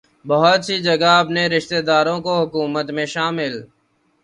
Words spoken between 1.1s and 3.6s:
اپنے رشتہ داروں کو حکومت میں شامل